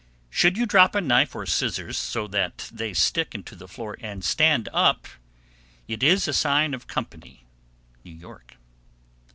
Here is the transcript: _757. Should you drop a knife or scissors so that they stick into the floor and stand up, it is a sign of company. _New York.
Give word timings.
_757. 0.31 0.39
Should 0.39 0.57
you 0.57 0.65
drop 0.65 0.95
a 0.95 0.99
knife 0.99 1.35
or 1.35 1.45
scissors 1.45 1.95
so 1.95 2.25
that 2.29 2.71
they 2.73 2.91
stick 2.91 3.35
into 3.35 3.55
the 3.55 3.67
floor 3.67 3.97
and 3.99 4.23
stand 4.25 4.67
up, 4.73 5.05
it 5.87 6.01
is 6.01 6.27
a 6.27 6.33
sign 6.33 6.73
of 6.73 6.87
company. 6.87 7.45
_New 8.03 8.19
York. 8.19 8.55